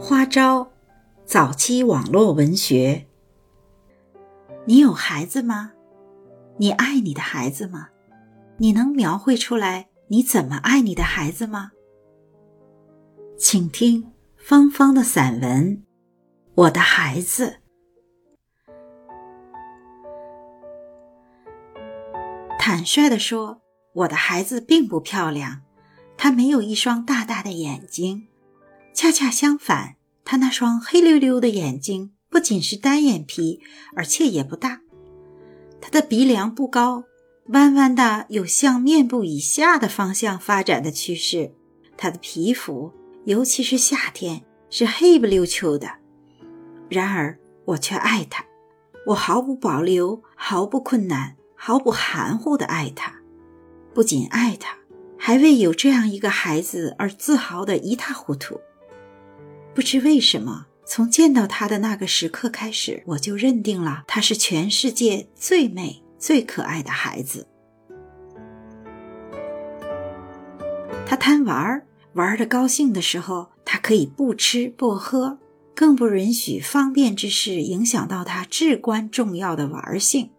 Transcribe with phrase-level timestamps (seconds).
[0.00, 0.70] 花招，
[1.24, 3.04] 早期网络文学。
[4.64, 5.72] 你有孩子吗？
[6.56, 7.88] 你爱你的孩子吗？
[8.58, 11.72] 你能描绘出来你怎么爱你的孩子吗？
[13.36, 15.76] 请听芳芳的散文
[16.54, 17.46] 《我的孩子》。
[22.56, 23.62] 坦率地说，
[23.94, 25.62] 我的孩子并不漂亮，
[26.16, 28.28] 他没有一双大大的眼睛。
[29.00, 29.94] 恰恰相反，
[30.24, 33.60] 他那双黑溜溜的眼睛不仅是单眼皮，
[33.94, 34.80] 而且也不大。
[35.80, 37.04] 他的鼻梁不高，
[37.50, 41.52] 弯弯的，有向面部以下的方向发展的趋势。
[41.96, 42.92] 他的皮肤，
[43.24, 45.88] 尤其是夏天，是黑不溜秋的。
[46.88, 48.44] 然而，我却爱他，
[49.06, 53.14] 我毫不保留、毫不困难、毫不含糊的爱他。
[53.94, 54.76] 不仅爱他，
[55.16, 58.60] 还为有这样一个孩子而自豪的一塌糊涂。
[59.78, 67.46] 不知为什么，从见到他的那个时刻开始，我就认定了他是全世界最美、最可爱的孩子。
[71.06, 71.80] 他贪玩，
[72.14, 75.38] 玩的高兴的时候，他可以不吃不喝，
[75.76, 80.30] 更不允许方便之事影响到他至关重要的玩性。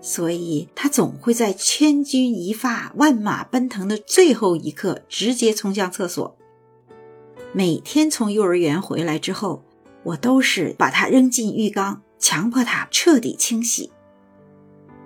[0.00, 6.36] 所以，他总会在千钧一发、万马奔腾的最后一刻，直接冲向厕所。
[7.56, 9.62] 每天从幼儿园回来之后，
[10.02, 13.92] 我都是把他扔进浴缸，强迫他彻底清洗。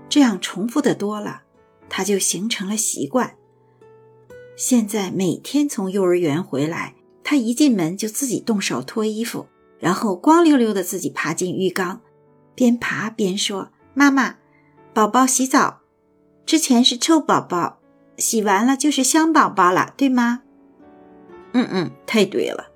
[0.08, 1.42] 这样重复的多了，
[1.90, 3.34] 他就形成了习惯。
[4.56, 9.46] 现在每天从幼儿园回来，他一进门就自己动手脱衣服，
[9.78, 12.00] 然后光溜溜的自己爬进浴缸，
[12.54, 14.36] 边爬边说：“妈妈，
[14.94, 15.80] 宝宝洗澡
[16.46, 17.78] 之前是臭宝宝，
[18.16, 20.44] 洗完了就是香宝宝了，对吗？”
[21.58, 22.70] 嗯嗯，太对了。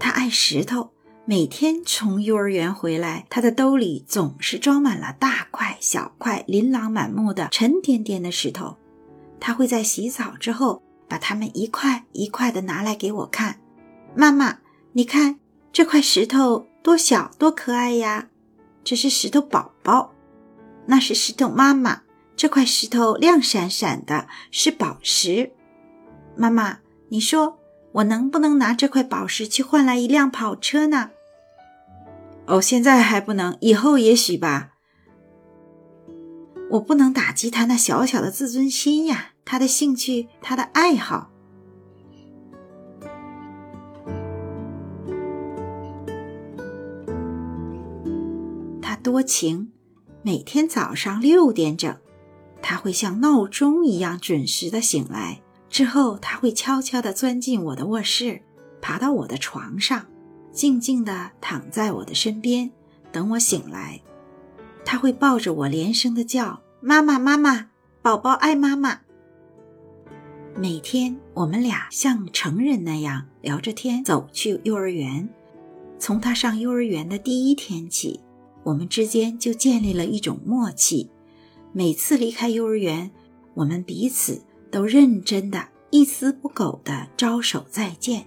[0.00, 0.92] 他爱石头，
[1.26, 8.78] 每天从幼儿园回来，他的兜里总是装满了大块小块、琳琅满目的沉甸甸的石头。
[9.38, 13.60] 他会在洗澡之后把它们一块一块的拿来给我看。
[14.16, 14.60] 妈妈，
[14.92, 15.38] 你看
[15.70, 18.30] 这块石头多小多可爱呀！
[18.82, 20.13] 这是石头宝宝。
[20.86, 22.02] 那是石头妈妈，
[22.36, 25.52] 这块石头亮闪闪的，是宝石。
[26.36, 26.78] 妈妈，
[27.08, 27.58] 你说
[27.92, 31.10] 我能不能拿这块宝石去换来一辆跑车呢？
[32.46, 34.72] 哦，现在还不能，以后也许吧。
[36.70, 41.30] 我不能打击他那小小的自尊心呀，他的兴趣，他的爱好。
[48.82, 49.73] 他多情。
[50.26, 51.94] 每天早上六点整，
[52.62, 55.42] 他会像闹钟一样准时的醒来。
[55.68, 58.40] 之后，他会悄悄地钻进我的卧室，
[58.80, 60.06] 爬到我的床上，
[60.50, 62.70] 静静地躺在我的身边，
[63.12, 64.00] 等我醒来。
[64.82, 67.66] 他会抱着我连声的叫：“妈妈，妈妈，
[68.00, 69.00] 宝宝爱妈妈。”
[70.56, 75.28] 每天，我们俩像成人那样聊着天，走去幼儿园。
[75.98, 78.20] 从他上幼儿园的第一天起。
[78.64, 81.10] 我们之间就建立了一种默契，
[81.72, 83.10] 每次离开幼儿园，
[83.54, 88.26] 我们彼此都认真的、一丝不苟的招手再见。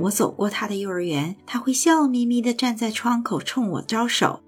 [0.00, 4.40] 我走过他的幼儿园，他会笑眯眯地站在窗口冲我招手。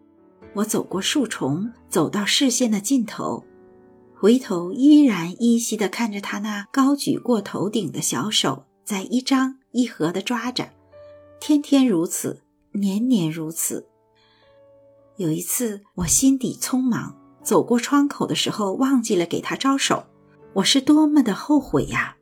[0.55, 3.45] 我走过树丛，走到视线的尽头，
[4.17, 10.71] 回头依然依稀地看着他那高举过头顶的小手，在一张一合地抓着。
[11.41, 12.43] 天天如此，
[12.73, 13.87] 年年如此。
[15.19, 20.07] 有一次，我心底匆忙，走过窗口的时候忘记了给他招手，
[20.55, 22.17] 我是多么的后悔呀！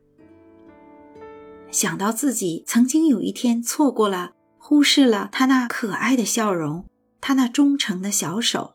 [1.69, 6.85] 想到自己曾经有一天错过了，忽视了他那可爱的笑容，
[7.21, 8.73] 他那忠诚的小手，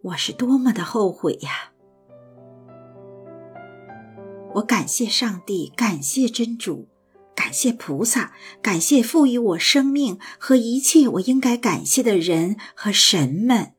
[0.00, 1.72] 我是多么的后悔呀！
[4.54, 6.88] 我感谢上帝，感谢真主。
[7.38, 13.74] 感谢菩萨，感谢赋予我生命和一切我应该感谢的人和神们。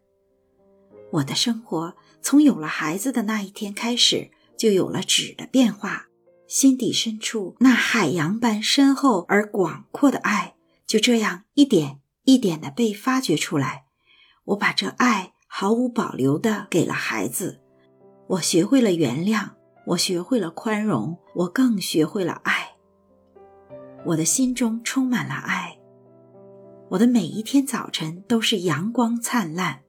[1.12, 6.06] 我的生活从有了孩子的那一天开始，就有了质的变化。
[6.48, 10.56] 心底深处那海洋般深厚而广阔的爱，
[10.88, 13.84] 就这样一点一点的被发掘出来。
[14.46, 17.60] 我把这爱毫无保留的给了孩子。
[18.30, 19.50] 我学会了原谅，
[19.88, 22.69] 我学会了宽容，我更学会了爱。
[24.06, 25.78] 我的心中充满了爱，
[26.90, 29.82] 我的每一天早晨都是阳光灿烂。